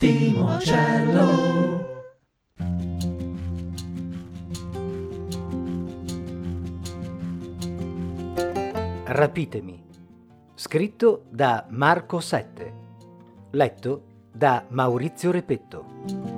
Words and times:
Settimo 0.00 0.60
cielo. 0.60 2.04
Rapitemi. 9.06 9.84
Scritto 10.54 11.24
da 11.30 11.66
Marco 11.70 12.20
Sette. 12.20 12.72
Letto 13.50 14.04
da 14.32 14.64
Maurizio 14.68 15.32
Repetto. 15.32 16.37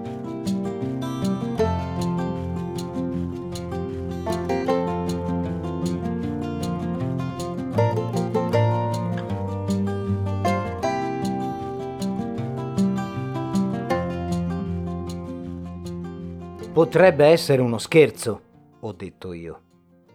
Potrebbe 16.81 17.27
essere 17.27 17.61
uno 17.61 17.77
scherzo, 17.77 18.43
ho 18.81 18.93
detto 18.93 19.35
io. 19.35 19.63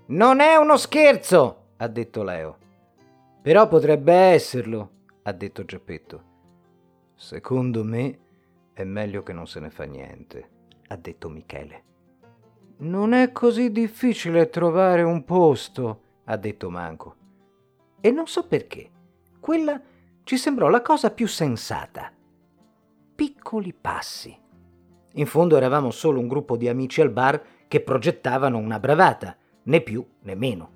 Non 0.07 0.39
è 0.39 0.55
uno 0.55 0.77
scherzo, 0.77 1.73
ha 1.77 1.87
detto 1.87 2.23
Leo. 2.23 2.57
Però 3.39 3.67
potrebbe 3.67 4.11
esserlo, 4.11 4.89
ha 5.21 5.31
detto 5.31 5.63
Geppetto. 5.63 6.23
Secondo 7.13 7.83
me 7.83 8.19
è 8.73 8.83
meglio 8.83 9.21
che 9.21 9.31
non 9.31 9.45
se 9.45 9.59
ne 9.59 9.69
fa 9.69 9.83
niente, 9.83 10.49
ha 10.87 10.95
detto 10.95 11.29
Michele. 11.29 11.83
Non 12.77 13.13
è 13.13 13.31
così 13.31 13.71
difficile 13.71 14.49
trovare 14.49 15.03
un 15.03 15.23
posto, 15.23 16.01
ha 16.23 16.35
detto 16.35 16.71
Manco. 16.71 17.15
E 18.01 18.09
non 18.09 18.25
so 18.25 18.47
perché. 18.47 18.89
Quella 19.39 19.79
ci 20.23 20.35
sembrò 20.35 20.69
la 20.69 20.81
cosa 20.81 21.11
più 21.11 21.27
sensata. 21.27 22.11
Piccoli 23.13 23.71
passi. 23.71 24.41
In 25.17 25.27
fondo 25.27 25.55
eravamo 25.55 25.91
solo 25.91 26.19
un 26.19 26.27
gruppo 26.27 26.57
di 26.57 26.67
amici 26.67 26.99
al 26.99 27.09
bar 27.09 27.41
che 27.67 27.79
progettavano 27.79 28.57
una 28.57 28.79
bravata, 28.79 29.37
né 29.63 29.81
più 29.81 30.05
né 30.21 30.35
meno. 30.35 30.71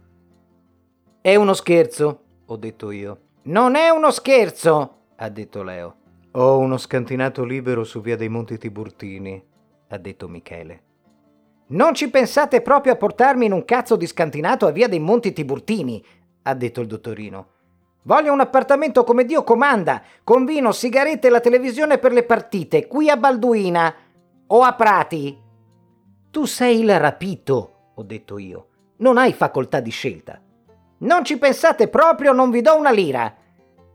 È 1.20 1.36
uno 1.36 1.54
scherzo, 1.54 2.22
ho 2.46 2.56
detto 2.56 2.92
io. 2.92 3.20
Non 3.44 3.76
è 3.76 3.90
uno 3.90 4.12
scherzo, 4.12 4.96
ha 5.18 5.30
detto 5.30 5.62
Leo. 5.62 5.96
Ho 6.32 6.58
uno 6.58 6.78
scantinato 6.78 7.44
libero 7.44 7.84
su 7.84 8.00
via 8.00 8.16
dei 8.16 8.30
Monti 8.30 8.58
Tiburtini, 8.58 9.44
ha 9.90 9.98
detto 9.98 10.30
Michele. 10.30 10.84
Non 11.68 11.94
ci 11.94 12.10
pensate 12.10 12.62
proprio 12.62 12.94
a 12.94 12.98
portarmi 12.98 13.46
in 13.46 13.52
un 13.52 13.66
cazzo 13.66 13.98
di 13.98 14.08
scantinato 14.08 14.66
a 14.68 14.72
via 14.72 14.88
dei 14.88 15.00
Monti 15.00 15.34
Tiburtini, 15.34 16.04
ha 16.44 16.54
detto 16.54 16.80
il 16.80 16.88
dottorino. 16.88 17.48
Voglio 18.04 18.32
un 18.32 18.40
appartamento 18.40 19.04
come 19.04 19.26
Dio 19.26 19.44
comanda, 19.44 20.02
con 20.24 20.46
vino, 20.46 20.72
sigarette 20.72 21.28
e 21.28 21.30
la 21.30 21.42
televisione 21.42 21.98
per 21.98 22.14
le 22.14 22.24
partite, 22.24 22.88
qui 22.88 23.10
a 23.10 23.18
Balduina 23.18 23.94
o 24.52 24.62
a 24.62 24.74
Prati? 24.74 25.38
Tu 26.32 26.46
sei 26.46 26.80
il 26.80 27.00
rapito, 27.00 27.92
ho 27.94 28.04
detto 28.04 28.38
io. 28.38 28.68
Non 28.98 29.18
hai 29.18 29.32
facoltà 29.32 29.80
di 29.80 29.92
scelta. 29.92 30.42
Non 31.00 31.24
ci 31.24 31.38
pensate 31.38 31.88
proprio, 31.88 32.34
non 32.34 32.50
vi 32.50 32.62
do 32.62 32.76
una 32.76 32.92
lira. 32.92 33.36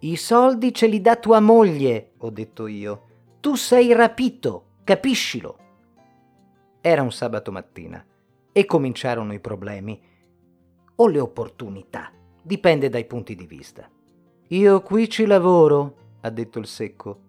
I 0.01 0.17
soldi 0.17 0.73
ce 0.73 0.87
li 0.87 1.01
dà 1.01 1.17
tua 1.17 1.41
moglie, 1.41 2.13
ho 2.19 2.31
detto 2.31 2.67
io. 2.69 3.03
Tu 3.41 3.57
sei 3.57 3.93
rapito, 3.93 4.67
capiscilo. 4.85 5.59
Era 6.81 7.03
un 7.03 7.13
sabato 7.13 7.51
mattina 7.51 8.05
e 8.53 8.65
cominciarono 8.65 9.33
i 9.33 9.41
problemi 9.41 10.01
o 10.97 11.09
le 11.09 11.19
opportunità, 11.19 12.13
dipende 12.41 12.89
dai 12.89 13.07
punti 13.07 13.35
di 13.35 13.47
vista. 13.47 13.91
Io 14.49 14.83
qui 14.83 15.09
ci 15.09 15.27
lavoro, 15.27 15.97
ha 16.21 16.31
detto 16.31 16.61
il 16.61 16.67
secco. 16.67 17.21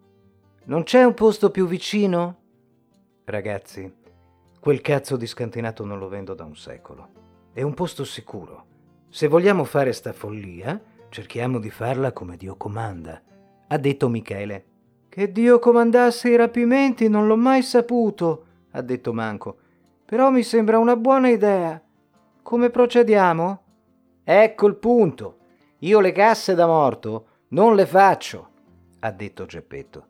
Non 0.66 0.84
c'è 0.84 1.04
un 1.04 1.16
posto 1.16 1.50
più 1.50 1.66
vicino? 1.66 2.44
Ragazzi, 3.28 3.92
quel 4.60 4.82
cazzo 4.82 5.18
di 5.18 5.26
scantinato 5.26 5.84
non 5.84 5.98
lo 5.98 6.08
vendo 6.08 6.36
da 6.36 6.44
un 6.44 6.56
secolo. 6.56 7.10
È 7.52 7.64
un 7.64 7.74
posto 7.74 8.04
sicuro. 8.04 8.66
Se 9.10 9.28
vogliamo 9.28 9.64
fare 9.64 9.94
sta 9.94 10.14
follia, 10.14 10.80
cerchiamo 11.10 11.58
di 11.58 11.72
farla 11.72 12.12
come 12.12 12.38
Dio 12.38 12.56
comanda, 12.56 13.20
ha 13.68 13.78
detto 13.78 14.10
Michele. 14.10 14.66
Che 15.10 15.32
Dio 15.32 15.58
comandasse 15.58 16.30
i 16.30 16.36
rapimenti 16.36 17.10
non 17.10 17.26
l'ho 17.26 17.36
mai 17.36 17.64
saputo, 17.64 18.46
ha 18.70 18.82
detto 18.82 19.12
Manco. 19.12 19.58
Però 20.06 20.30
mi 20.30 20.44
sembra 20.44 20.78
una 20.78 20.96
buona 20.96 21.30
idea. 21.30 21.82
Come 22.44 22.70
procediamo? 22.70 23.64
Ecco 24.24 24.68
il 24.68 24.76
punto. 24.76 25.38
Io 25.80 26.00
le 26.00 26.12
casse 26.12 26.54
da 26.54 26.68
morto 26.68 27.28
non 27.50 27.74
le 27.74 27.88
faccio, 27.88 28.50
ha 29.00 29.10
detto 29.10 29.48
Geppetto. 29.48 30.08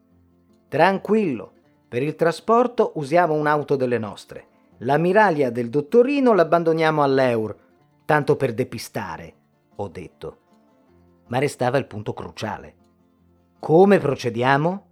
Tranquillo, 0.68 1.54
per 1.96 2.04
il 2.04 2.18
trasporto 2.18 2.92
usiamo 2.96 3.36
un'auto 3.36 3.78
delle 3.78 3.98
nostre. 3.98 4.48
La 4.80 4.98
miraglia 4.98 5.50
del 5.50 5.70
dottorino 5.70 6.34
l'abbandoniamo 6.34 7.02
all'Eur, 7.02 7.56
tanto 8.04 8.36
per 8.36 8.54
depistare, 8.54 9.34
ho 9.78 9.88
detto. 9.88 10.38
Ma 11.28 11.38
restava 11.38 11.78
il 11.78 11.86
punto 11.86 12.14
cruciale. 12.14 12.76
Come 13.62 14.00
procediamo? 14.00 14.86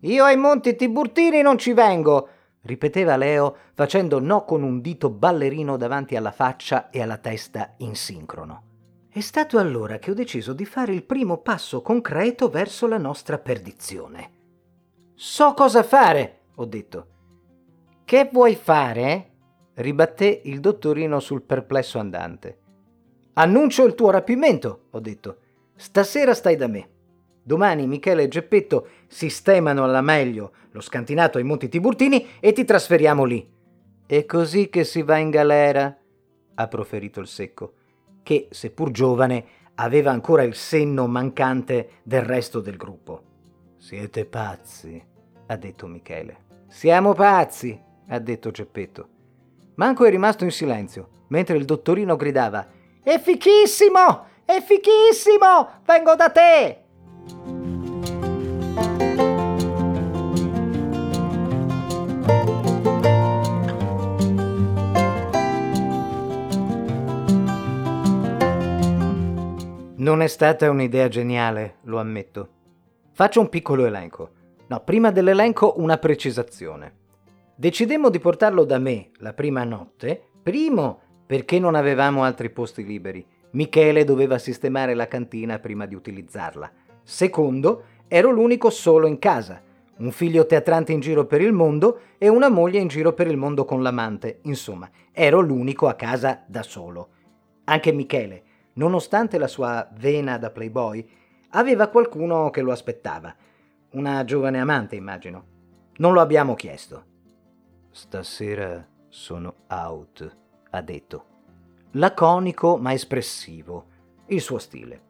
Io 0.00 0.24
ai 0.24 0.36
Monti 0.36 0.74
Tiburtini 0.74 1.42
non 1.42 1.58
ci 1.58 1.74
vengo, 1.74 2.28
ripeteva 2.62 3.14
Leo 3.14 3.56
facendo 3.74 4.18
no 4.18 4.44
con 4.44 4.64
un 4.64 4.80
dito 4.80 5.10
ballerino 5.10 5.76
davanti 5.76 6.16
alla 6.16 6.32
faccia 6.32 6.90
e 6.90 7.00
alla 7.00 7.18
testa 7.18 7.74
in 7.76 7.94
sincrono. 7.94 8.62
È 9.08 9.20
stato 9.20 9.58
allora 9.58 9.98
che 9.98 10.10
ho 10.10 10.14
deciso 10.14 10.54
di 10.54 10.64
fare 10.64 10.92
il 10.92 11.04
primo 11.04 11.36
passo 11.36 11.82
concreto 11.82 12.48
verso 12.48 12.88
la 12.88 12.98
nostra 12.98 13.38
perdizione. 13.38 14.40
So 15.24 15.54
cosa 15.54 15.84
fare, 15.84 16.40
ho 16.56 16.64
detto. 16.64 17.06
Che 18.04 18.28
vuoi 18.32 18.56
fare? 18.56 19.30
ribatté 19.74 20.40
il 20.46 20.58
dottorino 20.58 21.20
sul 21.20 21.42
perplesso 21.42 22.00
andante. 22.00 22.58
Annuncio 23.34 23.86
il 23.86 23.94
tuo 23.94 24.10
rapimento, 24.10 24.86
ho 24.90 24.98
detto. 24.98 25.36
Stasera 25.76 26.34
stai 26.34 26.56
da 26.56 26.66
me. 26.66 26.88
Domani 27.40 27.86
Michele 27.86 28.24
e 28.24 28.28
Geppetto 28.28 28.88
sistemano 29.06 29.84
alla 29.84 30.00
meglio 30.00 30.54
lo 30.72 30.80
scantinato 30.80 31.38
ai 31.38 31.44
Monti 31.44 31.68
Tiburtini 31.68 32.26
e 32.40 32.52
ti 32.52 32.64
trasferiamo 32.64 33.22
lì. 33.22 33.48
È 34.04 34.26
così 34.26 34.68
che 34.70 34.82
si 34.82 35.02
va 35.02 35.18
in 35.18 35.30
galera, 35.30 35.96
ha 36.54 36.66
proferito 36.66 37.20
il 37.20 37.28
secco, 37.28 37.74
che, 38.24 38.48
seppur 38.50 38.90
giovane, 38.90 39.44
aveva 39.76 40.10
ancora 40.10 40.42
il 40.42 40.56
senno 40.56 41.06
mancante 41.06 42.00
del 42.02 42.22
resto 42.22 42.58
del 42.58 42.76
gruppo. 42.76 43.30
Siete 43.76 44.26
pazzi, 44.26 45.10
ha 45.52 45.56
detto 45.56 45.86
Michele. 45.86 46.44
Siamo 46.68 47.12
pazzi, 47.12 47.78
ha 48.08 48.18
detto 48.18 48.50
Geppetto. 48.50 49.08
Manco 49.74 50.04
è 50.04 50.10
rimasto 50.10 50.44
in 50.44 50.50
silenzio, 50.50 51.08
mentre 51.28 51.56
il 51.56 51.64
dottorino 51.64 52.16
gridava: 52.16 52.66
È 53.02 53.18
fichissimo! 53.18 54.26
È 54.44 54.60
fichissimo! 54.60 55.80
Vengo 55.84 56.14
da 56.14 56.30
te! 56.30 56.76
Non 69.96 70.20
è 70.20 70.26
stata 70.26 70.68
un'idea 70.68 71.08
geniale, 71.08 71.76
lo 71.82 72.00
ammetto. 72.00 72.48
Faccio 73.12 73.40
un 73.40 73.48
piccolo 73.48 73.84
elenco. 73.84 74.40
No, 74.72 74.80
prima 74.80 75.10
dell'elenco 75.10 75.74
una 75.82 75.98
precisazione. 75.98 77.00
Decidemmo 77.54 78.08
di 78.08 78.18
portarlo 78.18 78.64
da 78.64 78.78
me 78.78 79.10
la 79.18 79.34
prima 79.34 79.64
notte, 79.64 80.18
primo 80.42 80.98
perché 81.26 81.58
non 81.58 81.74
avevamo 81.74 82.24
altri 82.24 82.48
posti 82.48 82.82
liberi. 82.82 83.22
Michele 83.50 84.04
doveva 84.04 84.38
sistemare 84.38 84.94
la 84.94 85.08
cantina 85.08 85.58
prima 85.58 85.84
di 85.84 85.94
utilizzarla. 85.94 86.72
Secondo, 87.02 87.82
ero 88.08 88.30
l'unico 88.30 88.70
solo 88.70 89.06
in 89.06 89.18
casa. 89.18 89.60
Un 89.98 90.10
figlio 90.10 90.46
teatrante 90.46 90.92
in 90.92 91.00
giro 91.00 91.26
per 91.26 91.42
il 91.42 91.52
mondo 91.52 91.98
e 92.16 92.28
una 92.28 92.48
moglie 92.48 92.78
in 92.78 92.88
giro 92.88 93.12
per 93.12 93.26
il 93.26 93.36
mondo 93.36 93.66
con 93.66 93.82
l'amante. 93.82 94.38
Insomma, 94.44 94.88
ero 95.12 95.40
l'unico 95.40 95.86
a 95.86 95.96
casa 95.96 96.44
da 96.46 96.62
solo. 96.62 97.08
Anche 97.64 97.92
Michele, 97.92 98.42
nonostante 98.72 99.36
la 99.36 99.48
sua 99.48 99.86
vena 99.98 100.38
da 100.38 100.48
playboy, 100.48 101.06
aveva 101.50 101.88
qualcuno 101.88 102.48
che 102.48 102.62
lo 102.62 102.72
aspettava. 102.72 103.36
Una 103.92 104.24
giovane 104.24 104.58
amante, 104.58 104.96
immagino. 104.96 105.44
Non 105.98 106.14
lo 106.14 106.20
abbiamo 106.20 106.54
chiesto. 106.54 107.04
Stasera 107.90 108.88
sono 109.08 109.54
out, 109.68 110.36
ha 110.70 110.80
detto. 110.80 111.26
Laconico 111.92 112.78
ma 112.78 112.94
espressivo, 112.94 113.86
il 114.28 114.40
suo 114.40 114.56
stile. 114.56 115.02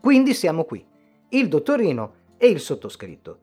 Quindi 0.00 0.34
siamo 0.34 0.64
qui, 0.64 0.84
il 1.28 1.48
dottorino 1.48 2.14
e 2.36 2.48
il 2.48 2.58
sottoscritto. 2.58 3.38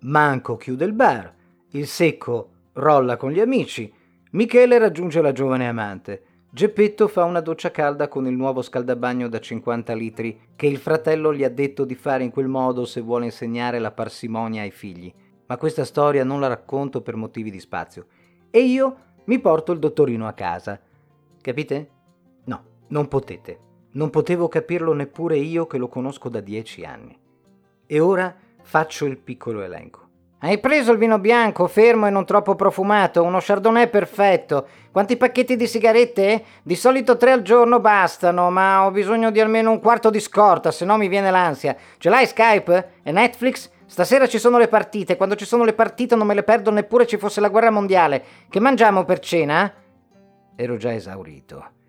Manco 0.00 0.56
chiude 0.56 0.84
il 0.84 0.92
bar, 0.92 1.32
il 1.68 1.86
secco 1.86 2.50
rolla 2.72 3.16
con 3.16 3.30
gli 3.30 3.38
amici, 3.38 3.92
Michele 4.32 4.78
raggiunge 4.78 5.20
la 5.20 5.32
giovane 5.32 5.68
amante. 5.68 6.24
Geppetto 6.52 7.06
fa 7.06 7.22
una 7.22 7.40
doccia 7.40 7.70
calda 7.70 8.08
con 8.08 8.26
il 8.26 8.32
nuovo 8.32 8.60
scaldabagno 8.60 9.28
da 9.28 9.38
50 9.38 9.94
litri 9.94 10.48
che 10.56 10.66
il 10.66 10.78
fratello 10.78 11.32
gli 11.32 11.44
ha 11.44 11.48
detto 11.48 11.84
di 11.84 11.94
fare 11.94 12.24
in 12.24 12.32
quel 12.32 12.48
modo 12.48 12.84
se 12.86 13.00
vuole 13.00 13.26
insegnare 13.26 13.78
la 13.78 13.92
parsimonia 13.92 14.62
ai 14.62 14.72
figli. 14.72 15.14
Ma 15.46 15.56
questa 15.56 15.84
storia 15.84 16.24
non 16.24 16.40
la 16.40 16.48
racconto 16.48 17.02
per 17.02 17.14
motivi 17.14 17.52
di 17.52 17.60
spazio. 17.60 18.06
E 18.50 18.62
io 18.62 18.96
mi 19.26 19.38
porto 19.38 19.70
il 19.70 19.78
dottorino 19.78 20.26
a 20.26 20.32
casa. 20.32 20.80
Capite? 21.40 21.90
No, 22.46 22.64
non 22.88 23.06
potete. 23.06 23.58
Non 23.92 24.10
potevo 24.10 24.48
capirlo 24.48 24.92
neppure 24.92 25.36
io 25.36 25.68
che 25.68 25.78
lo 25.78 25.86
conosco 25.86 26.28
da 26.28 26.40
dieci 26.40 26.84
anni. 26.84 27.16
E 27.86 28.00
ora 28.00 28.36
faccio 28.62 29.04
il 29.04 29.18
piccolo 29.18 29.62
elenco. 29.62 30.09
Hai 30.42 30.58
preso 30.58 30.92
il 30.92 30.96
vino 30.96 31.18
bianco, 31.18 31.66
fermo 31.66 32.06
e 32.06 32.10
non 32.10 32.24
troppo 32.24 32.54
profumato, 32.54 33.22
uno 33.22 33.40
chardonnay 33.42 33.90
perfetto. 33.90 34.66
Quanti 34.90 35.18
pacchetti 35.18 35.54
di 35.54 35.66
sigarette? 35.66 36.44
Di 36.62 36.76
solito 36.76 37.18
tre 37.18 37.32
al 37.32 37.42
giorno 37.42 37.78
bastano, 37.78 38.50
ma 38.50 38.86
ho 38.86 38.90
bisogno 38.90 39.30
di 39.30 39.38
almeno 39.38 39.70
un 39.70 39.80
quarto 39.80 40.08
di 40.08 40.18
scorta, 40.18 40.70
se 40.70 40.86
no 40.86 40.96
mi 40.96 41.08
viene 41.08 41.30
l'ansia. 41.30 41.76
Ce 41.98 42.08
l'hai 42.08 42.26
Skype? 42.26 42.92
E 43.02 43.12
Netflix? 43.12 43.70
Stasera 43.84 44.26
ci 44.26 44.38
sono 44.38 44.56
le 44.56 44.68
partite, 44.68 45.18
quando 45.18 45.34
ci 45.34 45.44
sono 45.44 45.62
le 45.62 45.74
partite 45.74 46.16
non 46.16 46.26
me 46.26 46.32
le 46.32 46.42
perdo 46.42 46.70
neppure 46.70 47.06
ci 47.06 47.18
fosse 47.18 47.42
la 47.42 47.48
guerra 47.48 47.70
mondiale. 47.70 48.24
Che 48.48 48.60
mangiamo 48.60 49.04
per 49.04 49.18
cena? 49.18 49.70
Ero 50.56 50.76
già 50.78 50.94
esaurito. 50.94 51.79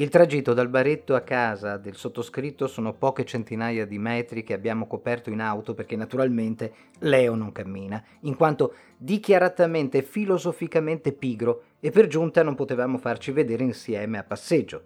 Il 0.00 0.08
tragitto 0.08 0.54
dal 0.54 0.70
baretto 0.70 1.14
a 1.14 1.20
casa 1.20 1.76
del 1.76 1.94
sottoscritto 1.94 2.66
sono 2.66 2.94
poche 2.94 3.26
centinaia 3.26 3.84
di 3.84 3.98
metri 3.98 4.42
che 4.42 4.54
abbiamo 4.54 4.86
coperto 4.86 5.28
in 5.28 5.42
auto 5.42 5.74
perché 5.74 5.94
naturalmente 5.94 6.72
Leo 7.00 7.34
non 7.34 7.52
cammina, 7.52 8.02
in 8.20 8.34
quanto 8.34 8.72
dichiaratamente 8.96 10.00
filosoficamente 10.00 11.12
pigro 11.12 11.64
e 11.80 11.90
per 11.90 12.06
giunta 12.06 12.42
non 12.42 12.54
potevamo 12.54 12.96
farci 12.96 13.30
vedere 13.30 13.62
insieme 13.62 14.16
a 14.16 14.24
passeggio. 14.24 14.84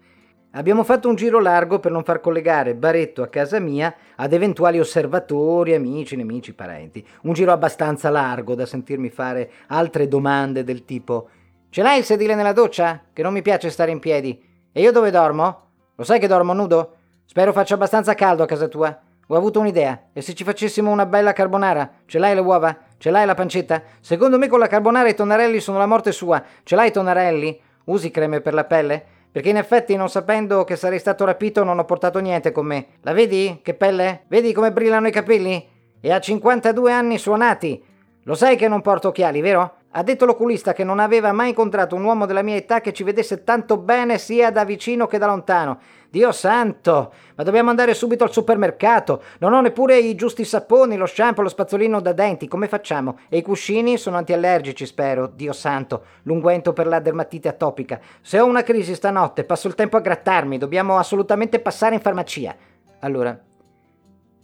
Abbiamo 0.51 0.83
fatto 0.83 1.09
un 1.09 1.15
giro 1.15 1.39
largo 1.39 1.79
per 1.79 1.93
non 1.93 2.03
far 2.03 2.19
collegare 2.19 2.75
Baretto 2.75 3.23
a 3.23 3.29
casa 3.29 3.61
mia 3.61 3.95
ad 4.17 4.33
eventuali 4.33 4.81
osservatori, 4.81 5.75
amici, 5.75 6.17
nemici, 6.17 6.55
parenti. 6.55 7.07
Un 7.23 7.35
giro 7.35 7.53
abbastanza 7.53 8.11
largo 8.11 8.57
da 8.57 8.67
sentirmi 8.67 9.11
fare 9.11 9.49
altre 9.69 10.09
domande 10.09 10.65
del 10.65 10.85
tipo 10.85 11.29
Ce 11.71 11.83
l'hai 11.83 11.99
il 11.99 12.05
sedile 12.05 12.35
nella 12.35 12.53
doccia? 12.53 13.01
Che 13.13 13.23
non 13.23 13.33
mi 13.33 13.43
piace 13.43 13.71
stare 13.71 13.93
in 13.93 14.01
piedi. 14.01 14.53
E 14.77 14.81
io 14.81 14.91
dove 14.91 15.13
dormo? 15.13 15.61
Lo 15.95 16.03
sai 16.03 16.19
che 16.19 16.27
dormo 16.27 16.53
nudo? 16.53 16.97
Spero 17.27 17.53
faccia 17.53 17.75
abbastanza 17.75 18.15
caldo 18.15 18.43
a 18.43 18.47
casa 18.47 18.67
tua. 18.67 19.01
Ho 19.29 19.37
avuto 19.37 19.61
un'idea. 19.61 20.07
E 20.13 20.21
se 20.21 20.35
ci 20.35 20.43
facessimo 20.43 20.91
una 20.91 21.07
bella 21.07 21.33
carbonara? 21.33 21.89
Ce 22.07 22.19
l'hai 22.19 22.35
le 22.35 22.41
uova? 22.41 22.77
Ce 22.99 23.09
l'hai 23.09 23.25
la 23.25 23.35
pancetta? 23.35 23.81
Secondo 24.01 24.37
me 24.37 24.49
con 24.49 24.59
la 24.59 24.67
carbonara 24.67 25.09
i 25.09 25.15
tonnarelli 25.15 25.61
sono 25.61 25.79
la 25.79 25.87
morte 25.87 26.11
sua. 26.11 26.43
Ce 26.65 26.75
l'hai 26.75 26.89
i 26.89 26.91
tonnarelli? 26.91 27.61
Usi 27.85 28.11
creme 28.11 28.41
per 28.41 28.53
la 28.53 28.65
pelle? 28.65 29.05
Perché 29.31 29.51
in 29.51 29.59
effetti, 29.59 29.95
non 29.95 30.09
sapendo 30.09 30.65
che 30.65 30.75
sarei 30.75 30.99
stato 30.99 31.25
rapito, 31.25 31.63
non 31.63 31.79
ho 31.79 31.85
portato 31.85 32.19
niente 32.19 32.51
con 32.51 32.67
me. 32.67 32.87
La 33.03 33.13
vedi? 33.13 33.61
Che 33.63 33.75
pelle? 33.75 34.25
Vedi 34.27 34.53
come 34.53 34.73
brillano 34.73 35.07
i 35.07 35.13
capelli? 35.13 35.69
E 36.01 36.11
ha 36.11 36.19
52 36.19 36.91
anni 36.91 37.19
suonati. 37.19 37.81
Lo 38.25 38.35
sai 38.35 38.57
che 38.57 38.67
non 38.67 38.81
porto 38.81 39.07
occhiali, 39.07 39.41
vero? 39.41 39.83
Ha 39.97 40.03
detto 40.03 40.25
l'oculista 40.25 40.73
che 40.73 40.83
non 40.83 40.99
aveva 40.99 41.31
mai 41.31 41.51
incontrato 41.51 41.95
un 41.95 42.03
uomo 42.03 42.27
della 42.27 42.43
mia 42.43 42.57
età 42.57 42.81
che 42.81 42.93
ci 42.93 43.05
vedesse 43.05 43.45
tanto 43.45 43.77
bene 43.77 44.19
sia 44.19 44.51
da 44.51 44.65
vicino 44.65 45.07
che 45.07 45.19
da 45.19 45.27
lontano. 45.27 45.79
Dio 46.11 46.33
santo! 46.33 47.13
Ma 47.37 47.45
dobbiamo 47.45 47.71
andare 47.71 47.95
subito 47.95 48.25
al 48.25 48.33
supermercato. 48.33 49.23
Non 49.39 49.53
ho 49.53 49.61
neppure 49.61 49.97
i 49.99 50.17
giusti 50.17 50.45
saponi, 50.45 50.97
lo 50.97 51.07
shampoo, 51.07 51.45
lo 51.45 51.49
spazzolino 51.49 52.01
da 52.01 52.13
denti. 52.13 52.49
Come 52.49 52.67
facciamo? 52.67 53.19
E 53.29 53.37
i 53.37 53.43
cuscini 53.43 53.97
sono 53.97 54.17
antiallergici, 54.17 54.85
spero. 54.85 55.29
Dio 55.29 55.53
santo. 55.53 56.05
L'unguento 56.23 56.73
per 56.73 56.89
la 56.89 56.99
dermatite 56.99 57.47
atopica. 57.47 58.01
Se 58.21 58.41
ho 58.41 58.47
una 58.47 58.65
crisi 58.65 58.97
stanotte, 58.97 59.45
passo 59.45 59.69
il 59.69 59.77
tempo 59.77 59.97
a 59.97 60.01
grattarmi. 60.01 60.59
Dobbiamo 60.59 60.99
assolutamente 60.99 61.61
passare 61.61 61.95
in 61.95 62.01
farmacia. 62.01 62.57
Allora, 62.99 63.39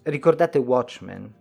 ricordate 0.04 0.58
Watchmen? 0.58 1.38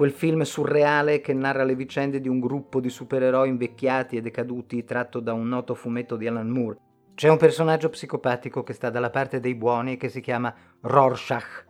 Quel 0.00 0.12
film 0.12 0.40
surreale 0.44 1.20
che 1.20 1.34
narra 1.34 1.62
le 1.62 1.74
vicende 1.74 2.22
di 2.22 2.28
un 2.30 2.40
gruppo 2.40 2.80
di 2.80 2.88
supereroi 2.88 3.50
invecchiati 3.50 4.16
e 4.16 4.22
decaduti 4.22 4.82
tratto 4.82 5.20
da 5.20 5.34
un 5.34 5.46
noto 5.46 5.74
fumetto 5.74 6.16
di 6.16 6.26
Alan 6.26 6.48
Moore. 6.48 6.78
C'è 7.14 7.28
un 7.28 7.36
personaggio 7.36 7.90
psicopatico 7.90 8.62
che 8.62 8.72
sta 8.72 8.88
dalla 8.88 9.10
parte 9.10 9.40
dei 9.40 9.54
buoni 9.54 9.92
e 9.92 9.96
che 9.98 10.08
si 10.08 10.22
chiama 10.22 10.54
Rorschach. 10.80 11.66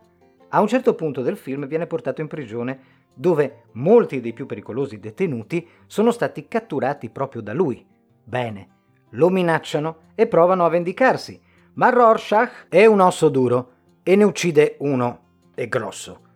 A 0.47 0.61
un 0.61 0.67
certo 0.69 0.95
punto 0.95 1.21
del 1.21 1.35
film 1.35 1.67
viene 1.67 1.87
portato 1.87 2.21
in 2.21 2.27
prigione 2.27 2.79
dove 3.13 3.63
molti 3.73 4.21
dei 4.21 4.31
più 4.31 4.45
pericolosi 4.45 4.97
detenuti 4.97 5.67
sono 5.85 6.11
stati 6.11 6.47
catturati 6.47 7.09
proprio 7.09 7.41
da 7.41 7.51
lui. 7.51 7.85
Bene, 8.23 8.69
lo 9.09 9.27
minacciano 9.27 10.03
e 10.15 10.25
provano 10.27 10.63
a 10.63 10.69
vendicarsi, 10.69 11.37
ma 11.73 11.89
Rorschach 11.89 12.67
è 12.69 12.85
un 12.85 13.01
osso 13.01 13.27
duro 13.27 13.71
e 14.03 14.15
ne 14.15 14.23
uccide 14.23 14.77
uno, 14.79 15.19
e 15.53 15.67
grosso. 15.67 16.29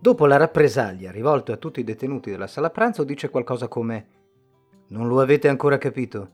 Dopo 0.00 0.26
la 0.26 0.36
rappresaglia 0.36 1.10
rivolto 1.10 1.50
a 1.50 1.56
tutti 1.56 1.80
i 1.80 1.84
detenuti 1.84 2.30
della 2.30 2.46
sala 2.46 2.70
pranzo 2.70 3.02
dice 3.02 3.30
qualcosa 3.30 3.66
come 3.66 4.06
Non 4.90 5.08
lo 5.08 5.20
avete 5.20 5.48
ancora 5.48 5.76
capito? 5.76 6.30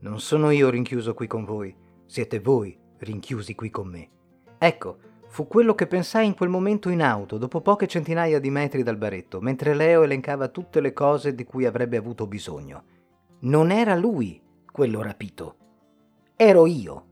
Non 0.00 0.20
sono 0.20 0.50
io 0.50 0.70
rinchiuso 0.70 1.14
qui 1.14 1.26
con 1.26 1.44
voi, 1.44 1.74
siete 2.06 2.38
voi 2.38 2.78
rinchiusi 2.98 3.56
qui 3.56 3.70
con 3.70 3.88
me. 3.88 4.08
Ecco, 4.56 4.98
fu 5.26 5.48
quello 5.48 5.74
che 5.74 5.88
pensai 5.88 6.26
in 6.26 6.34
quel 6.36 6.48
momento 6.48 6.90
in 6.90 7.02
auto, 7.02 7.38
dopo 7.38 7.60
poche 7.60 7.88
centinaia 7.88 8.38
di 8.38 8.50
metri 8.50 8.84
dal 8.84 8.96
baretto, 8.96 9.40
mentre 9.40 9.74
Leo 9.74 10.04
elencava 10.04 10.46
tutte 10.46 10.80
le 10.80 10.92
cose 10.92 11.34
di 11.34 11.44
cui 11.44 11.66
avrebbe 11.66 11.96
avuto 11.96 12.28
bisogno. 12.28 12.84
Non 13.40 13.72
era 13.72 13.96
lui 13.96 14.40
quello 14.70 15.02
rapito, 15.02 15.56
ero 16.36 16.66
io. 16.66 17.06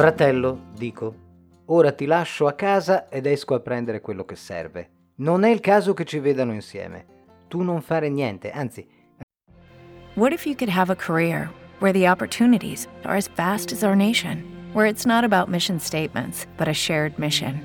Fratello, 0.00 0.68
dico, 0.74 1.14
ora 1.66 1.92
ti 1.92 2.06
lascio 2.06 2.46
a 2.46 2.54
casa 2.54 3.10
ed 3.10 3.26
esco 3.26 3.54
a 3.54 3.60
prendere 3.60 4.00
quello 4.00 4.24
che 4.24 4.34
serve. 4.34 4.88
Non 5.16 5.44
è 5.44 5.50
il 5.50 5.60
caso 5.60 5.92
che 5.92 6.06
ci 6.06 6.18
vedano 6.20 6.54
insieme. 6.54 7.04
Tu 7.48 7.60
non 7.60 7.82
fare 7.82 8.08
niente, 8.08 8.50
anzi. 8.50 8.88
What 10.14 10.32
if 10.32 10.46
you 10.46 10.56
could 10.56 10.70
have 10.70 10.90
a 10.90 10.96
career 10.96 11.50
where 11.80 11.92
the 11.92 12.08
opportunities 12.08 12.88
are 13.04 13.18
as 13.18 13.28
vast 13.28 13.72
as 13.72 13.82
our 13.82 13.94
nation, 13.94 14.42
where 14.72 14.88
it's 14.88 15.04
not 15.04 15.22
about 15.22 15.50
mission 15.50 15.78
statements, 15.78 16.46
but 16.56 16.66
a 16.66 16.72
shared 16.72 17.18
mission? 17.18 17.60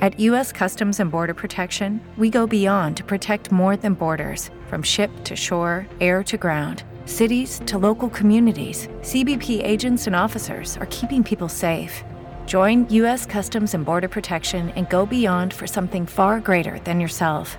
At 0.00 0.18
U.S. 0.18 0.52
Customs 0.52 1.00
and 1.00 1.10
Border 1.10 1.34
Protection, 1.34 2.00
we 2.16 2.30
go 2.30 2.46
beyond 2.46 2.96
to 2.96 3.04
protect 3.04 3.52
more 3.52 3.76
than 3.76 3.92
borders, 3.92 4.50
from 4.70 4.82
ship 4.82 5.10
to 5.24 5.36
shore, 5.36 5.86
air 6.00 6.24
to 6.24 6.38
ground 6.38 6.82
cities 7.06 7.60
to 7.66 7.78
local 7.78 8.10
communities, 8.10 8.88
CBP 9.00 9.64
agents 9.64 10.06
and 10.06 10.14
officers 10.16 10.76
are 10.76 10.88
keeping 10.90 11.22
people 11.22 11.48
safe. 11.48 12.02
Join 12.46 12.86
U.S. 12.90 13.24
Customs 13.26 13.74
and 13.74 13.84
Border 13.84 14.08
Protection 14.08 14.70
and 14.76 14.90
go 14.90 15.06
beyond 15.06 15.54
for 15.54 15.68
something 15.68 16.06
far 16.06 16.40
greater 16.40 16.80
than 16.80 16.98
yourself. 17.00 17.56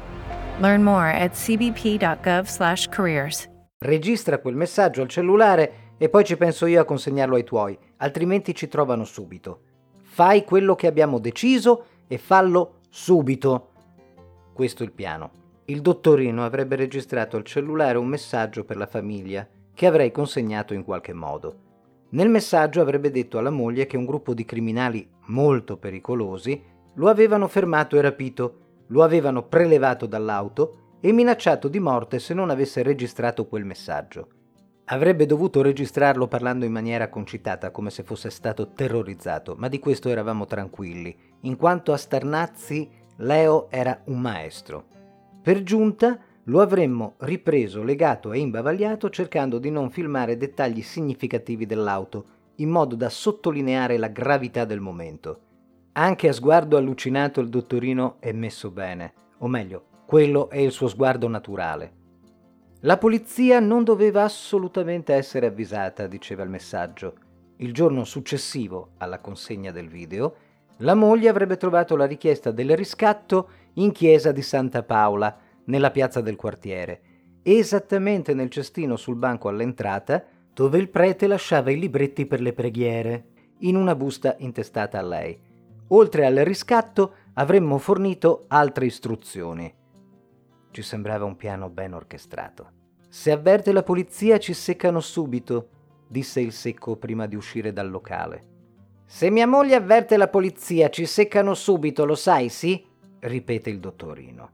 Learn 0.60 0.84
more 0.84 1.08
at 1.08 1.34
cbp.gov/careers. 1.34 3.48
Registra 3.80 4.40
quel 4.40 4.56
messaggio 4.56 5.02
al 5.02 5.10
cellulare 5.10 5.74
e 5.98 6.10
poi 6.10 6.24
ci 6.24 6.38
penso 6.38 6.66
io 6.66 6.82
a 6.82 6.86
consegnarlo 6.86 7.36
ai 7.36 7.44
tuoi, 7.44 7.78
altrimenti 7.98 8.56
ci 8.56 8.68
trovano 8.68 9.06
subito. 9.06 9.60
Fai 10.02 10.44
quello 10.44 10.75
che 10.75 10.88
abbiamo 10.88 11.20
deciso 11.20 11.86
e 12.08 12.18
fallo 12.18 12.80
subito. 12.90 13.70
Questo 14.54 14.84
è 14.84 14.86
il 14.86 14.92
piano. 14.92 15.45
Il 15.67 15.81
dottorino 15.81 16.45
avrebbe 16.45 16.75
registrato 16.75 17.38
al 17.38 17.43
cellulare 17.43 17.98
un 17.98 18.05
messaggio 18.05 18.63
per 18.63 18.77
la 18.77 18.86
famiglia 18.86 19.48
che 19.74 19.88
avrei 19.88 20.12
consegnato 20.12 20.75
in 20.75 20.84
qualche 20.84 21.12
modo. 21.12 21.63
Nel 22.10 22.29
messaggio 22.29 22.81
avrebbe 22.81 23.10
detto 23.10 23.39
alla 23.39 23.50
moglie 23.50 23.88
che 23.88 23.98
un 23.98 24.05
gruppo 24.05 24.36
di 24.36 24.45
criminali 24.45 25.10
molto 25.25 25.77
pericolosi 25.77 26.62
lo 26.93 27.10
avevano 27.10 27.48
fermato 27.48 27.98
e 27.98 28.01
rapito, 28.01 28.60
lo 28.88 29.01
avevano 29.01 29.48
prelevato 29.48 30.05
dall'auto 30.05 30.98
e 31.01 31.12
minacciato 31.12 31.67
di 31.67 31.79
morte 31.79 32.19
se 32.19 32.36
non 32.36 32.51
avesse 32.51 32.84
registrato 32.84 33.48
quel 33.48 33.65
messaggio. 33.65 34.27
Avrebbe 34.86 35.25
dovuto 35.25 35.63
registrarlo 35.63 36.27
parlando 36.27 36.63
in 36.65 36.72
maniera 36.72 37.10
concitata, 37.10 37.72
come 37.72 37.89
se 37.89 38.03
fosse 38.03 38.29
stato 38.29 38.69
terrorizzato, 38.69 39.55
ma 39.57 39.67
di 39.67 39.79
questo 39.79 40.10
eravamo 40.10 40.45
tranquilli, 40.45 41.17
in 41.41 41.57
quanto 41.57 41.91
a 41.91 41.98
Starnazzi 41.98 42.88
Leo 43.17 43.67
era 43.72 44.00
un 44.05 44.22
maestro. 44.22 44.93
Per 45.46 45.62
giunta 45.62 46.18
lo 46.46 46.60
avremmo 46.60 47.18
ripreso 47.20 47.84
legato 47.84 48.34
e 48.34 48.40
imbavagliato 48.40 49.12
cercando 49.12 49.60
di 49.60 49.70
non 49.70 49.92
filmare 49.92 50.38
dettagli 50.38 50.82
significativi 50.82 51.68
dell'auto, 51.68 52.25
in 52.56 52.70
modo 52.72 52.96
da 52.96 53.10
sottolineare 53.10 54.00
la 54.00 54.08
gravità 54.08 54.66
del 54.66 54.80
momento. 54.80 55.40
Anche 55.92 56.30
a 56.30 56.34
sguardo 56.34 56.78
allucinato 56.78 57.42
il 57.42 57.50
dottorino 57.50 58.16
è 58.22 58.32
messo 58.32 58.72
bene, 58.72 59.14
o 59.38 59.48
meglio, 59.48 59.86
quello 60.08 60.50
è 60.50 60.58
il 60.58 60.72
suo 60.72 60.88
sguardo 60.88 61.28
naturale. 61.28 61.94
La 62.80 62.98
polizia 62.98 63.60
non 63.60 63.84
doveva 63.84 64.24
assolutamente 64.24 65.14
essere 65.14 65.46
avvisata, 65.46 66.08
diceva 66.08 66.42
il 66.42 66.50
messaggio. 66.50 67.18
Il 67.58 67.72
giorno 67.72 68.04
successivo 68.04 68.94
alla 68.98 69.20
consegna 69.20 69.72
del 69.72 69.90
video, 69.90 70.38
la 70.80 70.96
moglie 70.96 71.30
avrebbe 71.30 71.56
trovato 71.56 71.96
la 71.96 72.06
richiesta 72.06 72.50
del 72.50 72.75
riscatto 72.75 73.50
in 73.75 73.91
chiesa 73.91 74.32
di 74.32 74.41
Santa 74.41 74.84
Paola, 74.84 75.38
nella 75.65 75.91
piazza 75.91 76.22
del 76.22 76.36
quartiere, 76.36 77.01
esattamente 77.41 78.34
nel 78.34 78.50
cestino 78.50 78.96
sul 78.96 79.15
banco 79.15 79.48
all'entrata 79.48 80.24
dove 80.53 80.77
il 80.77 80.89
prete 80.89 81.27
lasciava 81.27 81.72
i 81.72 81.79
libretti 81.79 82.25
per 82.25 82.39
le 82.39 82.53
preghiere, 82.53 83.25
in 83.60 83.75
una 83.75 83.96
busta 83.96 84.36
intestata 84.39 85.00
a 85.00 85.03
lei. 85.03 85.38
Oltre 85.89 86.25
al 86.25 86.36
riscatto 86.36 87.13
avremmo 87.34 87.77
fornito 87.77 88.46
altre 88.48 88.86
istruzioni. 88.86 89.74
Ci 90.72 90.82
sembrava 90.82 91.25
un 91.25 91.36
piano 91.36 91.70
ben 91.70 91.94
orchestrato. 91.94 92.72
Se 93.10 93.32
avverte 93.32 93.72
la 93.72 93.84
polizia 93.84 94.38
ci 94.39 94.53
seccano 94.53 95.00
subito, 95.00 95.70
disse 96.08 96.41
il 96.41 96.51
secco 96.51 96.96
prima 96.96 97.27
di 97.27 97.36
uscire 97.36 97.72
dal 97.74 97.89
locale. 97.89 98.53
Se 99.05 99.29
mia 99.29 99.48
moglie 99.48 99.75
avverte 99.75 100.17
la 100.17 100.27
polizia 100.27 100.89
ci 100.89 101.05
seccano 101.05 101.53
subito, 101.53 102.05
lo 102.05 102.15
sai, 102.15 102.50
sì? 102.50 102.84
Ripete 103.25 103.70
il 103.70 103.79
dottorino. 103.79 104.50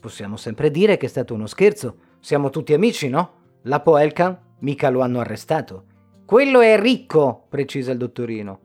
Possiamo 0.00 0.36
sempre 0.36 0.70
dire 0.70 0.96
che 0.96 1.06
è 1.06 1.08
stato 1.08 1.34
uno 1.34 1.46
scherzo. 1.46 1.96
Siamo 2.20 2.50
tutti 2.50 2.72
amici, 2.72 3.08
no? 3.08 3.38
La 3.62 3.80
Poelcan 3.80 4.38
mica 4.60 4.88
lo 4.88 5.00
hanno 5.00 5.20
arrestato. 5.20 5.84
Quello 6.24 6.60
è 6.60 6.78
ricco, 6.78 7.46
precisa 7.48 7.92
il 7.92 7.98
dottorino. 7.98 8.58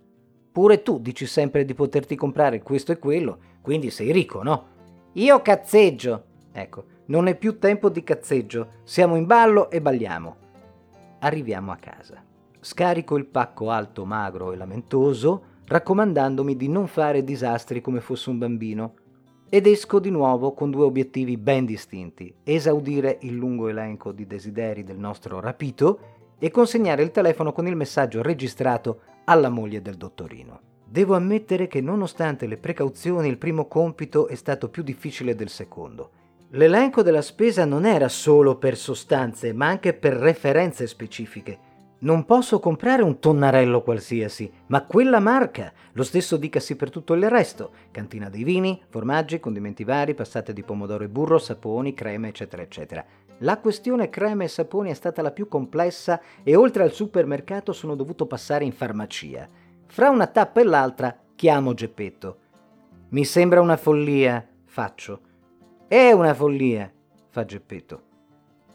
Pure 0.52 0.82
tu 0.82 1.00
dici 1.00 1.26
sempre 1.26 1.66
di 1.66 1.74
poterti 1.74 2.16
comprare 2.16 2.62
questo 2.62 2.92
e 2.92 3.00
quello, 3.00 3.40
quindi 3.62 3.90
sei 3.90 4.12
ricco, 4.12 4.44
no? 4.44 4.68
Io 5.14 5.42
cazzeggio. 5.42 6.24
Ecco, 6.54 6.86
non 7.08 7.28
è 7.28 7.36
più 7.36 7.60
tempo 7.60 7.90
di 7.90 8.04
cazzeggio. 8.04 8.68
Siamo 8.84 9.16
in 9.16 9.26
ballo 9.26 9.70
e 9.70 9.82
balliamo. 9.82 10.36
Arriviamo 11.20 11.72
a 11.72 11.78
casa. 11.78 12.24
Scarico 12.62 13.18
il 13.18 13.26
pacco 13.26 13.70
alto, 13.70 14.06
magro 14.06 14.54
e 14.54 14.56
lamentoso, 14.56 15.44
raccomandandomi 15.66 16.56
di 16.56 16.70
non 16.70 16.88
fare 16.88 17.24
disastri 17.24 17.82
come 17.82 18.00
fosse 18.00 18.30
un 18.30 18.38
bambino 18.38 18.94
ed 19.56 19.68
esco 19.68 20.00
di 20.00 20.10
nuovo 20.10 20.52
con 20.52 20.70
due 20.70 20.84
obiettivi 20.84 21.38
ben 21.38 21.64
distinti, 21.64 22.36
esaudire 22.44 23.20
il 23.22 23.36
lungo 23.36 23.70
elenco 23.70 24.12
di 24.12 24.28
desideri 24.28 24.84
del 24.84 24.98
nostro 24.98 25.40
rapito 25.40 26.00
e 26.38 26.52
consegnare 26.52 27.04
il 27.04 27.12
telefono 27.12 27.54
con 27.54 27.66
il 27.66 27.78
messaggio 27.78 28.22
registrato 28.22 29.00
alla 29.24 29.48
moglie 29.48 29.82
del 29.82 29.96
dottorino. 29.96 30.60
Devo 30.84 31.16
ammettere 31.16 31.68
che 31.68 31.80
nonostante 31.80 32.48
le 32.48 32.58
precauzioni 32.58 33.30
il 33.30 33.38
primo 33.38 33.66
compito 33.70 34.28
è 34.28 34.36
stato 34.36 34.68
più 34.68 34.84
difficile 34.84 35.36
del 35.36 35.48
secondo. 35.48 36.10
L'elenco 36.50 37.02
della 37.02 37.22
spesa 37.22 37.64
non 37.64 37.86
era 37.86 38.10
solo 38.10 38.58
per 38.58 38.76
sostanze, 38.76 39.54
ma 39.54 39.68
anche 39.68 39.94
per 39.94 40.16
referenze 40.16 40.86
specifiche, 40.86 41.58
non 42.06 42.24
posso 42.26 42.60
comprare 42.60 43.02
un 43.02 43.20
tonnarello 43.20 43.82
qualsiasi, 43.82 44.52
ma 44.68 44.86
quella 44.86 45.20
marca. 45.20 45.74
Lo 45.94 46.04
stesso 46.04 46.38
dicasi 46.38 46.76
per 46.76 46.92
tutto 46.92 47.16
il 47.16 47.28
resto. 47.32 47.72
Cantina 47.90 48.30
dei 48.30 48.44
vini, 48.44 48.80
formaggi, 48.90 49.40
condimenti 49.40 49.84
vari, 49.84 50.14
passate 50.14 50.54
di 50.54 50.62
pomodoro 50.62 51.04
e 51.04 51.10
burro, 51.10 51.40
saponi, 51.40 51.96
creme, 51.96 52.28
eccetera, 52.28 52.62
eccetera. 52.62 53.04
La 53.40 53.58
questione 53.58 54.12
creme 54.12 54.44
e 54.44 54.50
saponi 54.50 54.92
è 54.92 54.94
stata 54.94 55.24
la 55.24 55.32
più 55.32 55.48
complessa 55.48 56.22
e 56.44 56.56
oltre 56.56 56.84
al 56.84 56.92
supermercato 56.92 57.74
sono 57.74 57.96
dovuto 57.96 58.28
passare 58.28 58.66
in 58.66 58.72
farmacia. 58.72 59.50
Fra 59.88 60.12
una 60.12 60.28
tappa 60.28 60.62
e 60.62 60.64
l'altra 60.64 61.18
chiamo 61.34 61.74
Geppetto. 61.74 62.38
Mi 63.10 63.26
sembra 63.26 63.62
una 63.62 63.78
follia, 63.78 64.48
faccio. 64.66 65.22
È 65.88 66.12
una 66.12 66.36
follia, 66.36 66.92
fa 67.30 67.46
Geppetto. 67.46 68.02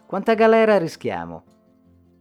Quanta 0.05 0.35
galera 0.35 0.79
rischiamo? 0.79 1.45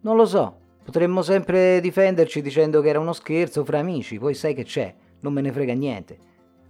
Non 0.02 0.16
lo 0.16 0.26
so, 0.26 0.60
Potremmo 0.90 1.22
sempre 1.22 1.80
difenderci 1.82 2.42
dicendo 2.42 2.82
che 2.82 2.90
era 2.90 3.00
uno 3.00 3.14
scherzo 3.14 3.64
fra 3.64 3.78
amici, 3.78 4.18
poi 4.18 4.34
sai 4.34 4.56
che 4.56 4.64
c'è, 4.64 4.92
non 5.20 5.34
me 5.34 5.42
ne 5.42 5.52
frega 5.52 5.74
niente. 5.74 6.18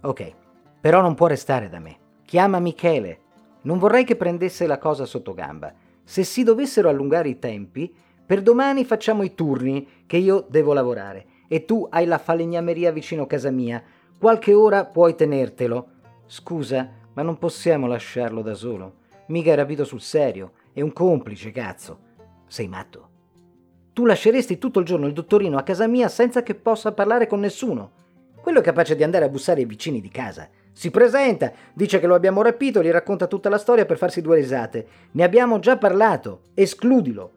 Ok, 0.02 0.34
però 0.78 1.00
non 1.00 1.14
può 1.14 1.26
restare 1.26 1.70
da 1.70 1.78
me. 1.78 1.96
Chiama 2.26 2.58
Michele. 2.58 3.20
Non 3.62 3.78
vorrei 3.78 4.04
che 4.04 4.16
prendesse 4.16 4.66
la 4.66 4.76
cosa 4.76 5.06
sotto 5.06 5.32
gamba. 5.32 5.72
Se 6.04 6.22
si 6.22 6.42
dovessero 6.42 6.90
allungare 6.90 7.30
i 7.30 7.38
tempi, 7.38 7.90
per 8.26 8.42
domani 8.42 8.84
facciamo 8.84 9.22
i 9.22 9.34
turni, 9.34 9.88
che 10.04 10.18
io 10.18 10.44
devo 10.50 10.74
lavorare. 10.74 11.24
E 11.48 11.64
tu 11.64 11.86
hai 11.88 12.04
la 12.04 12.18
falegnameria 12.18 12.92
vicino 12.92 13.26
casa 13.26 13.50
mia. 13.50 13.82
Qualche 14.18 14.52
ora 14.52 14.84
puoi 14.84 15.14
tenertelo. 15.14 15.86
Scusa, 16.26 16.90
ma 17.14 17.22
non 17.22 17.38
possiamo 17.38 17.86
lasciarlo 17.86 18.42
da 18.42 18.52
solo. 18.52 18.96
Mica 19.28 19.52
è 19.52 19.54
rapito 19.54 19.84
sul 19.84 20.02
serio. 20.02 20.52
È 20.74 20.82
un 20.82 20.92
complice, 20.92 21.52
cazzo. 21.52 22.00
Sei 22.48 22.68
matto. 22.68 23.09
Tu 23.92 24.06
lasceresti 24.06 24.58
tutto 24.58 24.78
il 24.78 24.86
giorno 24.86 25.06
il 25.06 25.12
dottorino 25.12 25.58
a 25.58 25.62
casa 25.62 25.86
mia 25.86 26.08
senza 26.08 26.42
che 26.42 26.54
possa 26.54 26.92
parlare 26.92 27.26
con 27.26 27.40
nessuno. 27.40 27.92
Quello 28.40 28.60
è 28.60 28.62
capace 28.62 28.96
di 28.96 29.02
andare 29.02 29.24
a 29.24 29.28
bussare 29.28 29.60
ai 29.60 29.66
vicini 29.66 30.00
di 30.00 30.08
casa. 30.08 30.48
Si 30.72 30.90
presenta, 30.90 31.52
dice 31.74 31.98
che 31.98 32.06
lo 32.06 32.14
abbiamo 32.14 32.40
rapito, 32.40 32.82
gli 32.82 32.90
racconta 32.90 33.26
tutta 33.26 33.48
la 33.48 33.58
storia 33.58 33.84
per 33.84 33.98
farsi 33.98 34.22
due 34.22 34.36
risate. 34.36 34.86
Ne 35.10 35.24
abbiamo 35.24 35.58
già 35.58 35.76
parlato. 35.76 36.42
Escludilo. 36.54 37.32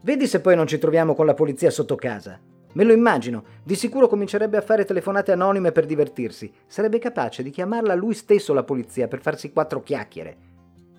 Vedi 0.00 0.26
se 0.26 0.40
poi 0.40 0.56
non 0.56 0.66
ci 0.66 0.78
troviamo 0.78 1.14
con 1.14 1.26
la 1.26 1.34
polizia 1.34 1.70
sotto 1.70 1.94
casa. 1.94 2.40
Me 2.72 2.84
lo 2.84 2.92
immagino, 2.92 3.44
di 3.62 3.76
sicuro 3.76 4.08
comincerebbe 4.08 4.56
a 4.56 4.62
fare 4.62 4.86
telefonate 4.86 5.30
anonime 5.30 5.70
per 5.70 5.84
divertirsi. 5.84 6.50
Sarebbe 6.66 6.98
capace 6.98 7.42
di 7.42 7.50
chiamarla 7.50 7.94
lui 7.94 8.14
stesso 8.14 8.54
la 8.54 8.64
polizia 8.64 9.06
per 9.06 9.20
farsi 9.20 9.52
quattro 9.52 9.82
chiacchiere. 9.82 10.36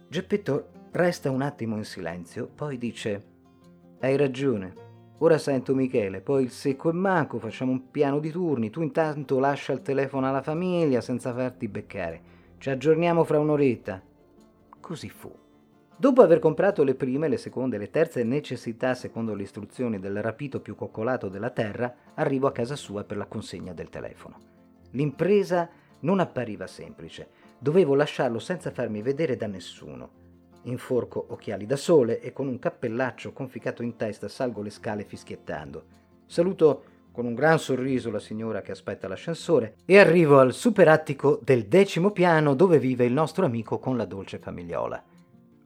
Geppetto 0.08 0.68
resta 0.92 1.32
un 1.32 1.42
attimo 1.42 1.76
in 1.76 1.84
silenzio, 1.84 2.48
poi 2.54 2.78
dice: 2.78 3.24
Hai 4.04 4.18
ragione. 4.18 4.74
Ora 5.20 5.38
sento 5.38 5.74
Michele, 5.74 6.20
poi 6.20 6.44
il 6.44 6.52
secco 6.52 6.90
e 6.90 6.92
manco, 6.92 7.40
facciamo 7.40 7.72
un 7.72 7.90
piano 7.90 8.20
di 8.20 8.32
turni, 8.32 8.70
tu 8.70 8.82
intanto 8.82 9.40
lascia 9.40 9.72
il 9.72 9.82
telefono 9.82 10.28
alla 10.28 10.42
famiglia 10.42 11.00
senza 11.00 11.34
farti 11.34 11.70
beccare. 11.70 12.22
Ci 12.58 12.70
aggiorniamo 12.70 13.24
fra 13.24 13.40
un'oretta. 13.40 14.02
Così 14.82 15.08
fu. 15.08 15.34
Dopo 15.96 16.22
aver 16.22 16.40
comprato 16.40 16.84
le 16.84 16.96
prime, 16.96 17.30
le 17.30 17.38
seconde 17.38 17.78
e 17.78 17.80
le 17.80 17.92
terze 17.92 18.26
necessità 18.26 18.94
secondo 18.94 19.34
le 19.34 19.44
istruzioni 19.44 19.98
del 20.00 20.22
rapito 20.22 20.60
più 20.60 20.76
coccolato 20.76 21.30
della 21.30 21.52
terra, 21.52 21.96
arrivo 22.16 22.48
a 22.48 22.52
casa 22.52 22.76
sua 22.76 23.06
per 23.06 23.16
la 23.16 23.28
consegna 23.28 23.72
del 23.72 23.88
telefono. 23.88 24.38
L'impresa 24.92 25.70
non 26.02 26.20
appariva 26.20 26.68
semplice. 26.68 27.30
Dovevo 27.58 27.96
lasciarlo 27.96 28.40
senza 28.40 28.70
farmi 28.70 29.02
vedere 29.02 29.38
da 29.38 29.48
nessuno. 29.48 30.23
Inforco 30.64 31.26
occhiali 31.30 31.66
da 31.66 31.76
sole 31.76 32.22
e 32.22 32.32
con 32.32 32.48
un 32.48 32.58
cappellaccio 32.58 33.34
conficato 33.34 33.84
in 33.84 33.98
testa 33.98 34.28
salgo 34.30 34.62
le 34.62 34.70
scale 34.70 35.04
fischiettando. 35.04 35.84
Saluto 36.26 36.84
con 37.12 37.26
un 37.26 37.34
gran 37.34 37.60
sorriso 37.60 38.10
la 38.10 38.20
signora 38.20 38.62
che 38.62 38.72
aspetta 38.72 39.08
l'ascensore 39.08 39.76
e 39.86 40.00
arrivo 40.00 40.40
al 40.40 40.54
superattico 40.54 41.40
del 41.44 41.68
decimo 41.68 42.12
piano 42.12 42.56
dove 42.56 42.80
vive 42.80 43.06
il 43.06 43.14
nostro 43.14 43.46
amico 43.46 43.78
con 43.78 43.98
la 43.98 44.06
dolce 44.06 44.40
famigliola. 44.40 45.04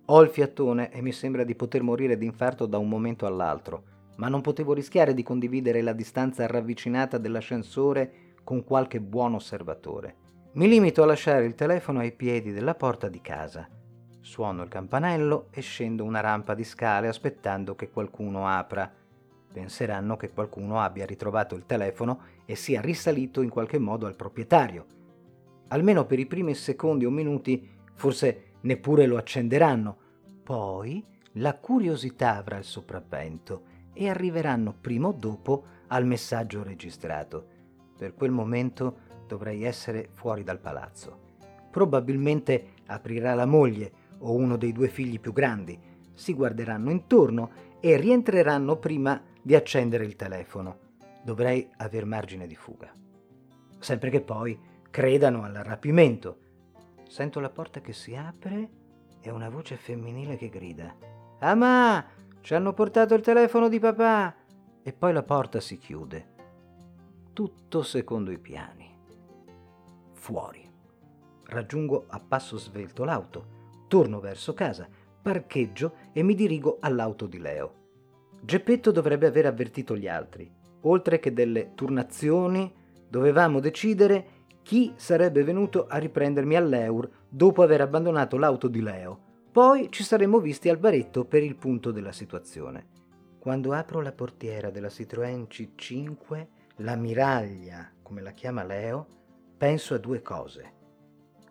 Ho 0.06 0.22
il 0.22 0.30
fiatone 0.30 0.92
e 0.92 1.02
mi 1.02 1.12
sembra 1.12 1.44
di 1.44 1.54
poter 1.54 1.84
morire 1.84 2.18
d'infarto 2.18 2.66
da 2.66 2.78
un 2.78 2.90
momento 2.90 3.26
all'altro, 3.26 3.84
ma 4.18 4.30
non 4.30 4.42
potevo 4.42 4.74
rischiare 4.74 5.14
di 5.14 5.22
condividere 5.24 5.82
la 5.82 5.94
distanza 5.94 6.48
ravvicinata 6.48 7.18
dell'ascensore 7.18 8.36
con 8.44 8.64
qualche 8.64 9.00
buon 9.00 9.36
osservatore. 9.36 10.16
Mi 10.54 10.68
limito 10.68 11.04
a 11.04 11.06
lasciare 11.06 11.46
il 11.46 11.54
telefono 11.54 12.00
ai 12.00 12.14
piedi 12.14 12.52
della 12.52 12.74
porta 12.74 13.10
di 13.10 13.22
casa. 13.22 13.68
Suono 14.28 14.62
il 14.62 14.68
campanello 14.68 15.48
e 15.52 15.62
scendo 15.62 16.04
una 16.04 16.20
rampa 16.20 16.54
di 16.54 16.66
scale 16.66 17.08
aspettando 17.08 17.76
che 17.76 17.90
qualcuno 17.90 18.46
apra. 18.46 18.94
penseranno 19.54 20.18
che 20.18 20.32
qualcuno 20.32 20.82
abbia 20.82 21.06
ritrovato 21.06 21.56
il 21.56 21.66
telefono 21.66 22.20
e 22.44 22.56
sia 22.56 22.82
risalito 22.82 23.42
in 23.42 23.50
qualche 23.50 23.80
modo 23.80 24.06
al 24.06 24.18
proprietario. 24.18 24.86
Almeno 25.70 26.06
per 26.06 26.20
i 26.20 26.26
primi 26.26 26.54
secondi 26.56 27.06
o 27.06 27.10
minuti 27.10 27.70
forse 27.94 28.56
neppure 28.62 29.06
lo 29.06 29.16
accenderanno. 29.16 29.98
Poi 30.44 31.02
la 31.36 31.56
curiosità 31.56 32.36
avrà 32.36 32.58
il 32.58 32.66
sopravvento 32.66 33.64
e 33.94 34.10
arriveranno 34.10 34.76
prima 34.80 35.08
o 35.08 35.14
dopo 35.14 35.64
al 35.88 36.06
messaggio 36.06 36.64
registrato. 36.64 37.48
Per 37.98 38.14
quel 38.14 38.32
momento 38.32 38.98
dovrei 39.26 39.64
essere 39.64 40.10
fuori 40.12 40.44
dal 40.44 40.60
palazzo. 40.60 41.24
Probabilmente 41.72 42.74
aprirà 42.88 43.34
la 43.34 43.46
moglie 43.46 44.06
o 44.20 44.34
uno 44.34 44.58
dei 44.58 44.72
due 44.72 44.88
figli 44.88 45.20
più 45.20 45.34
grandi, 45.34 45.80
si 46.14 46.34
guarderanno 46.34 46.90
intorno 46.90 47.52
e 47.80 47.98
rientreranno 47.98 48.78
prima 48.78 49.22
di 49.42 49.56
accendere 49.56 50.06
il 50.06 50.16
telefono. 50.16 50.86
Dovrei 51.24 51.70
aver 51.78 52.06
margine 52.06 52.48
di 52.48 52.56
fuga. 52.56 52.94
Sempre 53.80 54.10
che 54.10 54.22
poi 54.22 54.60
credano 54.90 55.44
al 55.44 55.54
rapimento. 55.54 56.40
Sento 57.08 57.40
la 57.40 57.50
porta 57.50 57.82
che 57.82 57.94
si 57.94 58.16
apre 58.16 58.70
e 59.22 59.30
una 59.30 59.50
voce 59.50 59.76
femminile 59.76 60.38
che 60.38 60.50
grida: 60.50 60.96
Amà, 61.40 62.06
ci 62.42 62.56
hanno 62.56 62.74
portato 62.74 63.14
il 63.14 63.22
telefono 63.22 63.70
di 63.70 63.80
papà! 63.80 64.36
E 64.82 64.94
poi 64.94 65.14
la 65.14 65.24
porta 65.24 65.60
si 65.60 65.78
chiude. 65.78 66.36
Tutto 67.34 67.84
secondo 67.84 68.32
i 68.32 68.40
piani. 68.40 68.90
Fuori. 70.14 70.66
Raggiungo 71.44 72.06
a 72.08 72.20
passo 72.20 72.58
svelto 72.58 73.04
l'auto, 73.04 73.57
torno 73.88 74.20
verso 74.20 74.54
casa, 74.54 74.88
parcheggio 75.22 75.94
e 76.14 76.24
mi 76.24 76.36
dirigo 76.36 76.78
all'auto 76.80 77.26
di 77.26 77.40
Leo. 77.40 77.74
Geppetto 78.42 78.92
dovrebbe 78.92 79.28
aver 79.28 79.46
avvertito 79.46 79.96
gli 79.96 80.08
altri. 80.08 80.50
Oltre 80.82 81.20
che 81.20 81.34
delle 81.34 81.74
turnazioni, 81.74 82.72
dovevamo 83.10 83.60
decidere 83.60 84.36
chi 84.62 84.94
sarebbe 84.96 85.44
venuto 85.44 85.88
a 85.88 85.98
riprendermi 85.98 86.56
all'Eur 86.56 87.10
dopo 87.28 87.64
aver 87.64 87.82
abbandonato 87.82 88.38
l'auto 88.38 88.68
di 88.68 88.82
Leo. 88.82 89.20
Poi 89.52 89.90
ci 89.92 90.04
saremmo 90.04 90.40
visti 90.40 90.70
al 90.70 90.78
baretto 90.78 91.26
per 91.26 91.42
il 91.42 91.56
punto 91.56 91.92
della 91.92 92.12
situazione. 92.12 92.88
Quando 93.40 93.72
apro 93.74 94.02
la 94.02 94.12
portiera 94.12 94.70
della 94.70 94.90
Citroën 94.90 95.48
C5, 95.48 96.48
la 96.78 96.96
miraglia, 96.96 97.90
come 98.02 98.22
la 98.22 98.32
chiama 98.32 98.64
Leo, 98.64 99.08
penso 99.58 99.94
a 99.94 99.98
due 99.98 100.22
cose. 100.22 100.76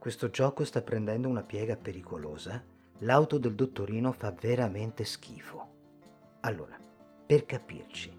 Questo 0.07 0.31
gioco 0.31 0.65
sta 0.65 0.83
prendendo 0.83 1.27
una 1.27 1.43
piega 1.43 1.75
pericolosa. 1.75 2.63
L'auto 2.99 3.39
del 3.39 3.57
dottorino 3.57 4.13
fa 4.13 4.33
veramente 4.41 5.05
schifo. 5.05 5.67
Allora, 6.43 6.79
per 7.27 7.45
capirci, 7.45 8.17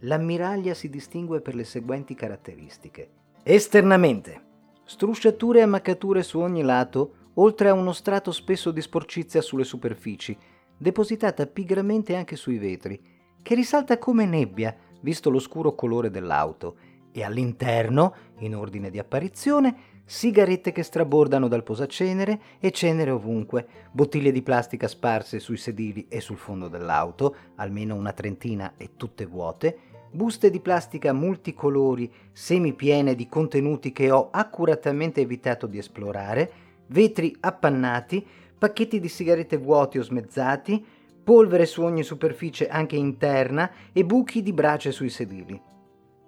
l'ammiraglia 0.00 0.74
si 0.74 0.90
distingue 0.90 1.40
per 1.40 1.54
le 1.54 1.64
seguenti 1.64 2.14
caratteristiche. 2.14 3.08
Esternamente, 3.42 4.42
strusciature 4.84 5.60
e 5.60 5.62
ammaccature 5.62 6.22
su 6.22 6.40
ogni 6.40 6.60
lato, 6.60 7.30
oltre 7.36 7.70
a 7.70 7.72
uno 7.72 7.92
strato 7.92 8.30
spesso 8.30 8.70
di 8.70 8.82
sporcizia 8.82 9.40
sulle 9.40 9.64
superfici, 9.64 10.36
depositata 10.76 11.46
pigramente 11.46 12.16
anche 12.16 12.36
sui 12.36 12.58
vetri, 12.58 13.00
che 13.40 13.54
risalta 13.54 13.96
come 13.96 14.26
nebbia, 14.26 14.76
visto 15.00 15.30
lo 15.30 15.38
scuro 15.38 15.74
colore 15.74 16.10
dell'auto, 16.10 16.76
e 17.12 17.22
all'interno, 17.22 18.14
in 18.40 18.54
ordine 18.54 18.90
di 18.90 18.98
apparizione, 18.98 19.93
sigarette 20.06 20.72
che 20.72 20.82
strabordano 20.82 21.48
dal 21.48 21.62
posacenere 21.62 22.40
e 22.60 22.70
cenere 22.70 23.10
ovunque, 23.10 23.66
bottiglie 23.90 24.32
di 24.32 24.42
plastica 24.42 24.86
sparse 24.86 25.38
sui 25.38 25.56
sedili 25.56 26.06
e 26.08 26.20
sul 26.20 26.36
fondo 26.36 26.68
dell'auto, 26.68 27.36
almeno 27.56 27.94
una 27.94 28.12
trentina 28.12 28.74
e 28.76 28.90
tutte 28.96 29.24
vuote, 29.24 29.78
buste 30.10 30.50
di 30.50 30.60
plastica 30.60 31.12
multicolori 31.12 32.12
semipiene 32.32 33.14
di 33.14 33.28
contenuti 33.28 33.92
che 33.92 34.10
ho 34.10 34.28
accuratamente 34.30 35.20
evitato 35.20 35.66
di 35.66 35.78
esplorare, 35.78 36.52
vetri 36.88 37.34
appannati, 37.40 38.24
pacchetti 38.56 39.00
di 39.00 39.08
sigarette 39.08 39.56
vuoti 39.56 39.98
o 39.98 40.02
smezzati, 40.02 40.84
polvere 41.24 41.64
su 41.64 41.82
ogni 41.82 42.02
superficie 42.02 42.68
anche 42.68 42.96
interna 42.96 43.70
e 43.92 44.04
buchi 44.04 44.42
di 44.42 44.52
brace 44.52 44.92
sui 44.92 45.08
sedili. 45.08 45.60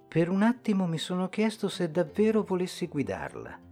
Per 0.09 0.31
un 0.31 0.43
attimo 0.43 0.87
mi 0.87 0.99
sono 0.99 1.29
chiesto 1.29 1.69
se 1.69 1.91
davvero 1.91 2.43
volessi 2.43 2.87
guidarla. 2.87 3.66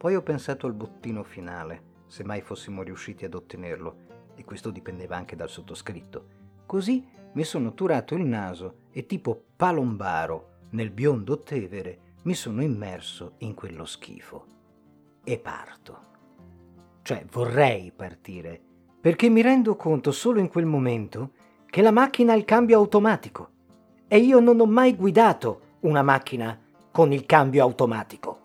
Poi 0.00 0.14
ho 0.14 0.22
pensato 0.22 0.66
al 0.66 0.72
bottino 0.72 1.22
finale, 1.22 1.82
se 2.06 2.24
mai 2.24 2.40
fossimo 2.40 2.82
riusciti 2.82 3.26
ad 3.26 3.34
ottenerlo, 3.34 3.96
e 4.34 4.46
questo 4.46 4.70
dipendeva 4.70 5.14
anche 5.14 5.36
dal 5.36 5.50
sottoscritto. 5.50 6.24
Così 6.64 7.06
mi 7.34 7.44
sono 7.44 7.74
turato 7.74 8.14
il 8.14 8.24
naso 8.24 8.76
e 8.92 9.04
tipo 9.04 9.44
palombaro 9.54 10.68
nel 10.70 10.90
biondo 10.90 11.40
Tevere 11.40 12.14
mi 12.22 12.32
sono 12.32 12.62
immerso 12.62 13.34
in 13.40 13.52
quello 13.52 13.84
schifo. 13.84 14.46
E 15.22 15.38
parto. 15.38 15.98
Cioè 17.02 17.26
vorrei 17.30 17.92
partire, 17.94 18.58
perché 19.02 19.28
mi 19.28 19.42
rendo 19.42 19.76
conto 19.76 20.12
solo 20.12 20.40
in 20.40 20.48
quel 20.48 20.64
momento 20.64 21.32
che 21.66 21.82
la 21.82 21.90
macchina 21.90 22.32
ha 22.32 22.36
il 22.36 22.46
cambio 22.46 22.78
automatico 22.78 23.50
e 24.08 24.16
io 24.16 24.40
non 24.40 24.60
ho 24.60 24.66
mai 24.66 24.96
guidato 24.96 25.76
una 25.80 26.00
macchina 26.00 26.58
con 26.90 27.12
il 27.12 27.26
cambio 27.26 27.62
automatico. 27.62 28.39